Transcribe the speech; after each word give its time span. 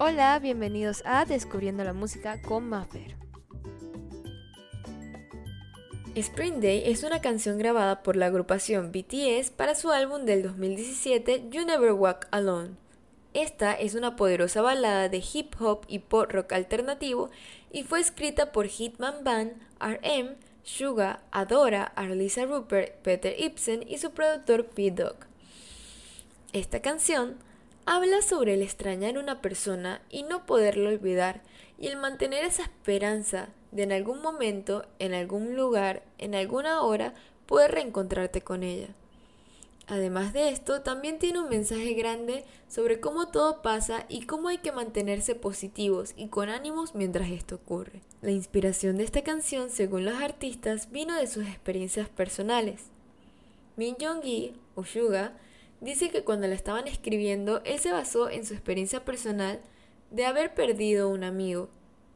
Hola, 0.00 0.38
bienvenidos 0.38 1.02
a 1.04 1.24
Descubriendo 1.24 1.82
la 1.82 1.92
Música 1.92 2.40
con 2.40 2.68
Maffer. 2.68 3.16
Spring 6.14 6.60
Day 6.60 6.84
es 6.86 7.02
una 7.02 7.20
canción 7.20 7.58
grabada 7.58 8.04
por 8.04 8.14
la 8.14 8.26
agrupación 8.26 8.92
BTS 8.92 9.50
para 9.50 9.74
su 9.74 9.90
álbum 9.90 10.24
del 10.24 10.44
2017 10.44 11.48
You 11.50 11.66
Never 11.66 11.90
Walk 11.90 12.28
Alone. 12.30 12.76
Esta 13.34 13.72
es 13.72 13.96
una 13.96 14.14
poderosa 14.14 14.62
balada 14.62 15.08
de 15.08 15.20
hip 15.34 15.60
hop 15.60 15.80
y 15.88 15.98
pop 15.98 16.30
rock 16.30 16.52
alternativo 16.52 17.30
y 17.72 17.82
fue 17.82 17.98
escrita 17.98 18.52
por 18.52 18.68
Hitman 18.68 19.24
Band, 19.24 19.54
RM, 19.80 20.36
Suga, 20.62 21.24
Adora, 21.32 21.82
Arlisa 21.96 22.44
Rupert, 22.44 22.94
Peter 23.02 23.34
Ibsen 23.36 23.84
y 23.88 23.98
su 23.98 24.12
productor 24.12 24.66
P-Dog. 24.66 25.16
Esta 26.52 26.80
canción 26.80 27.47
habla 27.90 28.20
sobre 28.20 28.52
el 28.52 28.60
extrañar 28.60 29.16
una 29.16 29.40
persona 29.40 30.02
y 30.10 30.22
no 30.22 30.44
poderlo 30.44 30.90
olvidar 30.90 31.40
y 31.78 31.86
el 31.86 31.96
mantener 31.96 32.44
esa 32.44 32.64
esperanza 32.64 33.48
de 33.70 33.84
en 33.84 33.92
algún 33.92 34.20
momento, 34.20 34.84
en 34.98 35.14
algún 35.14 35.56
lugar, 35.56 36.02
en 36.18 36.34
alguna 36.34 36.82
hora, 36.82 37.14
poder 37.46 37.72
reencontrarte 37.72 38.42
con 38.42 38.62
ella. 38.62 38.88
Además 39.86 40.34
de 40.34 40.50
esto, 40.50 40.82
también 40.82 41.18
tiene 41.18 41.40
un 41.40 41.48
mensaje 41.48 41.94
grande 41.94 42.44
sobre 42.68 43.00
cómo 43.00 43.28
todo 43.28 43.62
pasa 43.62 44.04
y 44.10 44.26
cómo 44.26 44.48
hay 44.48 44.58
que 44.58 44.70
mantenerse 44.70 45.34
positivos 45.34 46.12
y 46.14 46.28
con 46.28 46.50
ánimos 46.50 46.94
mientras 46.94 47.30
esto 47.30 47.54
ocurre. 47.54 48.02
La 48.20 48.32
inspiración 48.32 48.98
de 48.98 49.04
esta 49.04 49.22
canción, 49.22 49.70
según 49.70 50.04
los 50.04 50.20
artistas, 50.20 50.90
vino 50.90 51.16
de 51.16 51.26
sus 51.26 51.46
experiencias 51.46 52.10
personales. 52.10 52.82
Min 53.76 53.96
Jong-gi, 53.98 54.52
o 54.74 54.84
Suga, 54.84 55.38
dice 55.80 56.10
que 56.10 56.24
cuando 56.24 56.46
la 56.46 56.54
estaban 56.54 56.88
escribiendo, 56.88 57.62
él 57.64 57.78
se 57.78 57.92
basó 57.92 58.28
en 58.30 58.44
su 58.44 58.54
experiencia 58.54 59.04
personal 59.04 59.60
de 60.10 60.26
haber 60.26 60.54
perdido 60.54 61.08
un 61.08 61.24
amigo, 61.24 61.68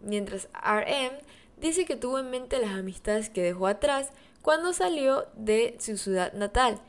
mientras 0.00 0.48
RM 0.54 1.18
dice 1.60 1.84
que 1.84 1.96
tuvo 1.96 2.18
en 2.18 2.30
mente 2.30 2.58
las 2.60 2.72
amistades 2.72 3.30
que 3.30 3.42
dejó 3.42 3.66
atrás 3.66 4.10
cuando 4.42 4.72
salió 4.72 5.26
de 5.34 5.76
su 5.80 5.96
ciudad 5.96 6.32
natal 6.32 6.80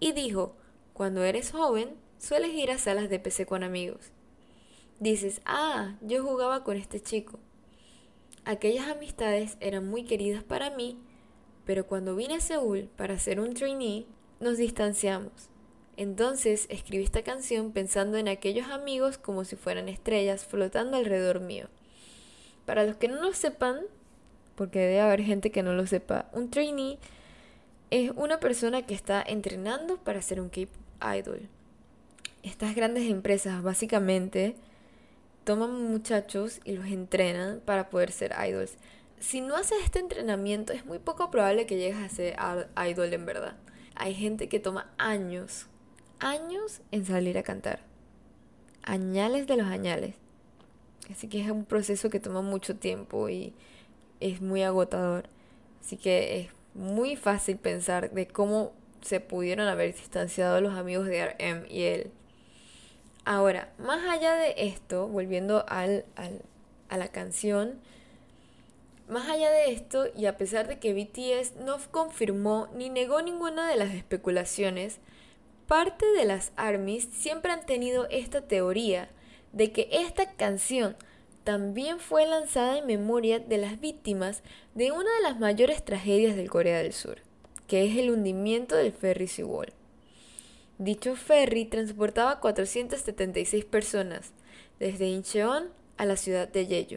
y 0.00 0.12
dijo, 0.12 0.56
cuando 0.92 1.22
eres 1.22 1.50
joven, 1.50 1.96
sueles 2.18 2.54
ir 2.54 2.70
a 2.70 2.78
salas 2.78 3.10
de 3.10 3.18
PC 3.18 3.46
con 3.46 3.62
amigos. 3.62 4.12
Dices, 5.00 5.40
ah, 5.44 5.96
yo 6.00 6.22
jugaba 6.24 6.64
con 6.64 6.76
este 6.76 7.00
chico. 7.00 7.38
Aquellas 8.44 8.88
amistades 8.88 9.56
eran 9.60 9.88
muy 9.88 10.04
queridas 10.04 10.42
para 10.44 10.70
mí, 10.70 10.98
pero 11.64 11.86
cuando 11.86 12.14
vine 12.14 12.36
a 12.36 12.40
Seúl 12.40 12.90
para 12.96 13.14
hacer 13.14 13.40
un 13.40 13.54
trainee, 13.54 14.06
nos 14.40 14.58
distanciamos. 14.58 15.53
Entonces 15.96 16.66
escribí 16.70 17.04
esta 17.04 17.22
canción 17.22 17.72
pensando 17.72 18.16
en 18.16 18.28
aquellos 18.28 18.68
amigos 18.68 19.18
como 19.18 19.44
si 19.44 19.56
fueran 19.56 19.88
estrellas 19.88 20.44
flotando 20.44 20.96
alrededor 20.96 21.40
mío. 21.40 21.68
Para 22.66 22.84
los 22.84 22.96
que 22.96 23.08
no 23.08 23.22
lo 23.22 23.32
sepan, 23.32 23.80
porque 24.56 24.80
debe 24.80 25.00
haber 25.00 25.22
gente 25.22 25.50
que 25.50 25.62
no 25.62 25.74
lo 25.74 25.86
sepa, 25.86 26.26
un 26.32 26.50
trainee 26.50 26.98
es 27.90 28.10
una 28.16 28.40
persona 28.40 28.82
que 28.82 28.94
está 28.94 29.22
entrenando 29.24 29.98
para 29.98 30.22
ser 30.22 30.40
un 30.40 30.48
K-idol. 30.48 31.48
Estas 32.42 32.74
grandes 32.74 33.04
empresas 33.08 33.62
básicamente 33.62 34.56
toman 35.44 35.90
muchachos 35.90 36.60
y 36.64 36.72
los 36.72 36.86
entrenan 36.86 37.60
para 37.64 37.90
poder 37.90 38.10
ser 38.10 38.34
idols. 38.48 38.76
Si 39.20 39.40
no 39.40 39.56
haces 39.56 39.78
este 39.84 40.00
entrenamiento 40.00 40.72
es 40.72 40.84
muy 40.84 40.98
poco 40.98 41.30
probable 41.30 41.66
que 41.66 41.76
llegues 41.76 41.98
a 41.98 42.08
ser 42.08 42.36
idol 42.88 43.12
en 43.12 43.26
verdad. 43.26 43.56
Hay 43.94 44.14
gente 44.14 44.48
que 44.48 44.58
toma 44.58 44.92
años, 44.98 45.66
años 46.24 46.80
en 46.90 47.04
salir 47.04 47.38
a 47.38 47.42
cantar. 47.42 47.80
Añales 48.82 49.46
de 49.46 49.56
los 49.56 49.66
añales. 49.66 50.14
Así 51.10 51.28
que 51.28 51.40
es 51.42 51.50
un 51.50 51.64
proceso 51.64 52.10
que 52.10 52.18
toma 52.18 52.40
mucho 52.40 52.76
tiempo 52.76 53.28
y 53.28 53.52
es 54.20 54.40
muy 54.40 54.62
agotador. 54.62 55.28
Así 55.80 55.96
que 55.96 56.40
es 56.40 56.48
muy 56.74 57.16
fácil 57.16 57.58
pensar 57.58 58.10
de 58.10 58.26
cómo 58.26 58.72
se 59.02 59.20
pudieron 59.20 59.68
haber 59.68 59.94
distanciado 59.94 60.60
los 60.60 60.74
amigos 60.74 61.06
de 61.06 61.26
RM 61.26 61.66
y 61.68 61.82
él. 61.82 62.10
Ahora, 63.26 63.72
más 63.78 64.02
allá 64.08 64.34
de 64.34 64.54
esto, 64.56 65.06
volviendo 65.08 65.64
al, 65.68 66.04
a 66.88 66.96
la 66.96 67.08
canción, 67.08 67.80
más 69.08 69.28
allá 69.28 69.50
de 69.50 69.72
esto, 69.72 70.06
y 70.16 70.24
a 70.26 70.38
pesar 70.38 70.68
de 70.68 70.78
que 70.78 70.94
BTS 70.94 71.56
no 71.56 71.76
confirmó 71.90 72.68
ni 72.74 72.88
negó 72.88 73.20
ninguna 73.20 73.68
de 73.68 73.76
las 73.76 73.92
especulaciones, 73.94 75.00
parte 75.66 76.06
de 76.16 76.24
las 76.24 76.52
ARMYs 76.56 77.08
siempre 77.12 77.52
han 77.52 77.66
tenido 77.66 78.06
esta 78.10 78.42
teoría 78.42 79.08
de 79.52 79.72
que 79.72 79.88
esta 79.92 80.32
canción 80.32 80.96
también 81.44 82.00
fue 82.00 82.26
lanzada 82.26 82.78
en 82.78 82.86
memoria 82.86 83.38
de 83.38 83.58
las 83.58 83.78
víctimas 83.78 84.42
de 84.74 84.92
una 84.92 85.14
de 85.16 85.22
las 85.22 85.38
mayores 85.38 85.84
tragedias 85.84 86.36
del 86.36 86.50
Corea 86.50 86.78
del 86.78 86.92
Sur, 86.92 87.18
que 87.66 87.84
es 87.84 87.96
el 87.98 88.10
hundimiento 88.10 88.76
del 88.76 88.92
ferry 88.92 89.28
Sewol. 89.28 89.72
Dicho 90.78 91.14
ferry 91.14 91.66
transportaba 91.66 92.40
476 92.40 93.64
personas 93.64 94.32
desde 94.80 95.06
Incheon 95.06 95.68
a 95.96 96.06
la 96.06 96.16
ciudad 96.16 96.48
de 96.48 96.66
Jeju, 96.66 96.96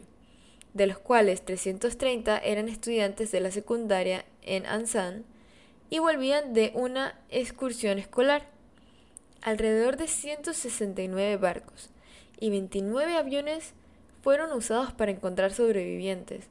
de 0.74 0.86
los 0.86 0.98
cuales 0.98 1.44
330 1.44 2.38
eran 2.38 2.68
estudiantes 2.68 3.30
de 3.30 3.40
la 3.40 3.50
secundaria 3.50 4.24
en 4.42 4.66
Ansan 4.66 5.24
y 5.90 6.00
volvían 6.00 6.54
de 6.54 6.72
una 6.74 7.18
excursión 7.28 7.98
escolar. 7.98 8.57
Alrededor 9.42 9.96
de 9.96 10.08
169 10.08 11.36
barcos 11.36 11.90
y 12.40 12.50
29 12.50 13.16
aviones 13.16 13.72
fueron 14.22 14.52
usados 14.52 14.92
para 14.92 15.12
encontrar 15.12 15.52
sobrevivientes, 15.52 16.46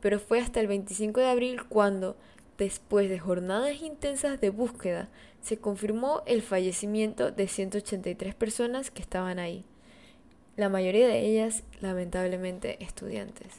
pero 0.00 0.18
fue 0.18 0.40
hasta 0.40 0.60
el 0.60 0.66
25 0.66 1.20
de 1.20 1.28
abril 1.28 1.64
cuando, 1.64 2.16
después 2.58 3.08
de 3.08 3.20
jornadas 3.20 3.80
intensas 3.80 4.40
de 4.40 4.50
búsqueda, 4.50 5.08
se 5.40 5.58
confirmó 5.58 6.22
el 6.26 6.42
fallecimiento 6.42 7.30
de 7.30 7.46
183 7.46 8.34
personas 8.34 8.90
que 8.90 9.02
estaban 9.02 9.38
ahí, 9.38 9.64
la 10.56 10.68
mayoría 10.68 11.06
de 11.06 11.20
ellas 11.20 11.62
lamentablemente 11.80 12.82
estudiantes. 12.82 13.52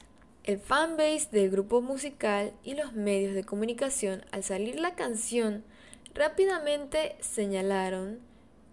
El 0.43 0.59
fanbase 0.59 1.29
del 1.31 1.49
grupo 1.49 1.81
musical 1.81 2.53
y 2.63 2.73
los 2.73 2.93
medios 2.93 3.33
de 3.33 3.43
comunicación 3.43 4.25
al 4.31 4.43
salir 4.43 4.79
la 4.79 4.95
canción 4.95 5.63
rápidamente 6.13 7.15
señalaron 7.19 8.19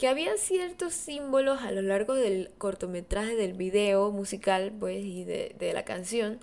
que 0.04 0.08
había 0.08 0.36
ciertos 0.36 0.92
símbolos 0.92 1.62
a 1.62 1.70
lo 1.70 1.80
largo 1.80 2.12
del 2.12 2.50
cortometraje 2.58 3.36
del 3.36 3.54
video 3.54 4.12
musical 4.12 4.70
pues, 4.78 5.02
y 5.02 5.24
de, 5.24 5.56
de 5.58 5.72
la 5.72 5.86
canción 5.86 6.40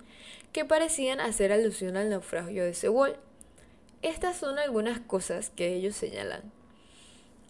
que 0.50 0.64
parecían 0.64 1.20
hacer 1.20 1.52
alusión 1.52 1.96
al 1.96 2.10
naufragio 2.10 2.64
de 2.64 2.74
Seúl. 2.74 3.14
Estas 4.02 4.36
son 4.36 4.58
algunas 4.58 4.98
cosas 4.98 5.50
que 5.50 5.76
ellos 5.76 5.94
señalan. 5.94 6.42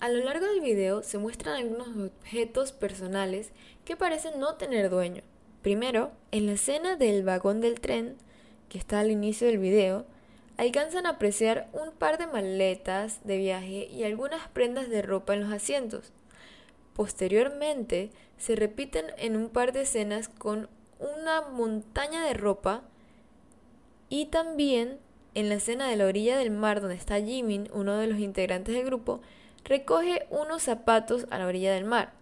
A 0.00 0.10
lo 0.10 0.22
largo 0.22 0.44
del 0.44 0.60
video 0.60 1.02
se 1.02 1.16
muestran 1.16 1.54
algunos 1.54 1.88
objetos 1.88 2.72
personales 2.72 3.50
que 3.86 3.96
parecen 3.96 4.38
no 4.38 4.56
tener 4.56 4.90
dueño. 4.90 5.22
Primero, 5.62 6.12
en 6.30 6.44
la 6.44 6.52
escena 6.52 6.96
del 6.96 7.22
vagón 7.22 7.62
del 7.62 7.80
tren, 7.80 8.18
que 8.68 8.76
está 8.76 9.00
al 9.00 9.10
inicio 9.10 9.46
del 9.46 9.56
video, 9.56 10.04
alcanzan 10.56 11.06
a 11.06 11.10
apreciar 11.10 11.68
un 11.72 11.92
par 11.92 12.18
de 12.18 12.26
maletas 12.26 13.20
de 13.24 13.36
viaje 13.36 13.88
y 13.90 14.04
algunas 14.04 14.48
prendas 14.48 14.88
de 14.88 15.02
ropa 15.02 15.34
en 15.34 15.40
los 15.40 15.52
asientos. 15.52 16.12
Posteriormente, 16.94 18.10
se 18.38 18.56
repiten 18.56 19.06
en 19.18 19.36
un 19.36 19.48
par 19.48 19.72
de 19.72 19.82
escenas 19.82 20.28
con 20.28 20.68
una 20.98 21.42
montaña 21.42 22.24
de 22.26 22.34
ropa 22.34 22.82
y 24.08 24.26
también 24.26 24.98
en 25.34 25.48
la 25.48 25.54
escena 25.54 25.88
de 25.88 25.96
la 25.96 26.06
orilla 26.06 26.36
del 26.36 26.50
mar 26.50 26.80
donde 26.80 26.96
está 26.96 27.20
Jimin, 27.20 27.68
uno 27.72 27.96
de 27.96 28.06
los 28.06 28.18
integrantes 28.18 28.74
del 28.74 28.84
grupo, 28.84 29.20
recoge 29.64 30.26
unos 30.30 30.62
zapatos 30.62 31.26
a 31.30 31.38
la 31.38 31.46
orilla 31.46 31.72
del 31.72 31.84
mar. 31.84 32.12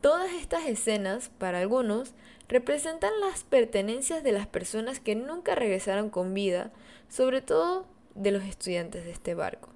Todas 0.00 0.32
estas 0.32 0.66
escenas, 0.66 1.30
para 1.38 1.60
algunos, 1.60 2.14
representan 2.52 3.18
las 3.20 3.44
pertenencias 3.44 4.22
de 4.22 4.30
las 4.30 4.46
personas 4.46 5.00
que 5.00 5.14
nunca 5.14 5.54
regresaron 5.54 6.10
con 6.10 6.34
vida, 6.34 6.70
sobre 7.08 7.40
todo 7.40 7.86
de 8.14 8.30
los 8.30 8.44
estudiantes 8.44 9.04
de 9.04 9.10
este 9.10 9.34
barco. 9.34 9.70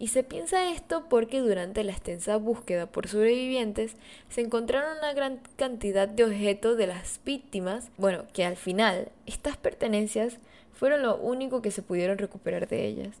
Y 0.00 0.08
se 0.08 0.24
piensa 0.24 0.72
esto 0.72 1.08
porque 1.08 1.38
durante 1.38 1.84
la 1.84 1.92
extensa 1.92 2.36
búsqueda 2.36 2.86
por 2.86 3.06
sobrevivientes 3.06 3.94
se 4.28 4.40
encontraron 4.40 4.98
una 4.98 5.12
gran 5.12 5.40
cantidad 5.54 6.08
de 6.08 6.24
objetos 6.24 6.76
de 6.76 6.88
las 6.88 7.20
víctimas, 7.24 7.90
bueno, 7.96 8.24
que 8.32 8.44
al 8.44 8.56
final 8.56 9.12
estas 9.26 9.56
pertenencias 9.56 10.38
fueron 10.72 11.02
lo 11.02 11.16
único 11.16 11.62
que 11.62 11.70
se 11.70 11.82
pudieron 11.82 12.18
recuperar 12.18 12.66
de 12.66 12.86
ellas. 12.86 13.18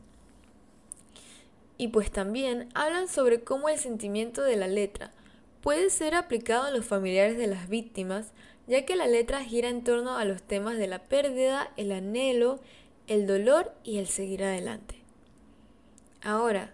Y 1.78 1.88
pues 1.88 2.10
también 2.10 2.68
hablan 2.74 3.06
sobre 3.06 3.42
cómo 3.42 3.68
el 3.68 3.78
sentimiento 3.78 4.42
de 4.42 4.56
la 4.56 4.66
letra 4.66 5.12
puede 5.60 5.90
ser 5.90 6.14
aplicado 6.14 6.64
a 6.64 6.70
los 6.70 6.84
familiares 6.84 7.36
de 7.36 7.46
las 7.46 7.68
víctimas, 7.68 8.32
ya 8.66 8.84
que 8.84 8.96
la 8.96 9.06
letra 9.06 9.42
gira 9.42 9.68
en 9.68 9.84
torno 9.84 10.16
a 10.16 10.24
los 10.24 10.42
temas 10.42 10.76
de 10.76 10.86
la 10.86 11.00
pérdida, 11.00 11.72
el 11.76 11.92
anhelo, 11.92 12.60
el 13.06 13.26
dolor 13.26 13.72
y 13.82 13.98
el 13.98 14.06
seguir 14.06 14.44
adelante. 14.44 14.96
Ahora, 16.22 16.72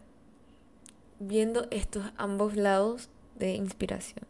viendo 1.18 1.66
estos 1.70 2.04
ambos 2.16 2.56
lados 2.56 3.08
de 3.36 3.54
inspiración, 3.54 4.26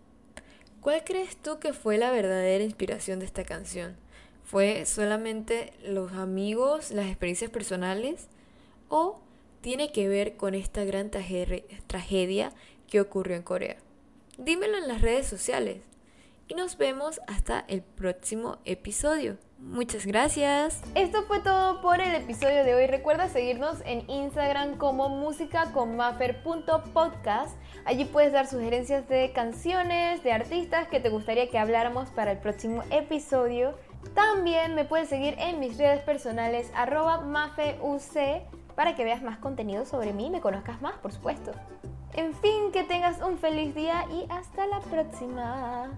¿Cuál 0.87 1.03
crees 1.03 1.37
tú 1.37 1.59
que 1.59 1.73
fue 1.73 1.99
la 1.99 2.13
verdadera 2.13 2.63
inspiración 2.63 3.19
de 3.19 3.27
esta 3.27 3.43
canción? 3.43 3.97
¿Fue 4.45 4.87
solamente 4.87 5.73
los 5.85 6.13
amigos, 6.13 6.93
las 6.93 7.09
experiencias 7.09 7.51
personales? 7.51 8.29
¿O 8.89 9.19
tiene 9.63 9.91
que 9.91 10.07
ver 10.07 10.37
con 10.37 10.55
esta 10.55 10.85
gran 10.85 11.11
tragedia 11.11 12.53
que 12.87 13.01
ocurrió 13.01 13.35
en 13.35 13.43
Corea? 13.43 13.79
Dímelo 14.39 14.77
en 14.77 14.89
las 14.89 15.01
redes 15.01 15.27
sociales. 15.27 15.83
Y 16.49 16.55
nos 16.55 16.77
vemos 16.77 17.21
hasta 17.27 17.65
el 17.69 17.83
próximo 17.83 18.59
episodio. 18.65 19.39
Muchas 19.59 20.05
gracias. 20.05 20.83
Esto 20.95 21.23
fue 21.23 21.41
todo 21.41 21.81
por 21.81 22.01
el 22.01 22.15
episodio 22.15 22.63
de 22.63 22.75
hoy. 22.75 22.87
Recuerda 22.87 23.29
seguirnos 23.29 23.79
en 23.87 24.09
Instagram 24.11 24.77
como 24.77 25.09
musicaconmaffer.podcast. 25.09 27.57
Allí 27.87 28.05
puedes 28.05 28.33
dar 28.33 28.47
sugerencias 28.47 29.09
de 29.09 29.33
canciones, 29.33 30.23
de 30.23 30.33
artistas 30.33 30.89
que 30.89 31.01
te 31.01 31.09
gustaría 31.09 31.51
que 31.51 31.59
habláramos 31.59 32.11
para 32.11 32.33
el 32.33 32.39
próximo 32.39 32.83
episodio. 32.91 33.79
También 34.15 34.75
me 34.75 34.85
puedes 34.85 35.09
seguir 35.09 35.37
en 35.39 35.59
mis 35.59 35.79
redes 35.79 36.03
personales 36.03 36.71
arroba 36.75 37.23
mafeuc 37.23 38.03
para 38.75 38.95
que 38.95 39.05
veas 39.05 39.23
más 39.23 39.39
contenido 39.39 39.87
sobre 39.87 40.13
mí 40.13 40.27
y 40.27 40.31
me 40.31 40.43
conozcas 40.43 40.83
más, 40.83 40.99
por 40.99 41.11
supuesto. 41.11 41.53
En 42.17 42.35
fin, 42.35 42.73
que 42.73 42.83
tengas 42.83 43.21
un 43.21 43.39
feliz 43.39 43.75
día 43.75 44.07
y 44.11 44.27
hasta 44.31 44.67
la 44.67 44.81
próxima. 44.81 45.91